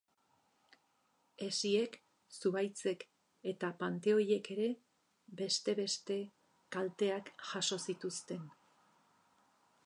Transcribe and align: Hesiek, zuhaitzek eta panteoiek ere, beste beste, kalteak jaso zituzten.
Hesiek, 1.47 1.97
zuhaitzek 2.39 3.05
eta 3.51 3.69
panteoiek 3.83 4.49
ere, 4.55 4.71
beste 5.43 5.77
beste, 5.81 6.19
kalteak 6.79 7.31
jaso 7.51 7.81
zituzten. 7.85 8.51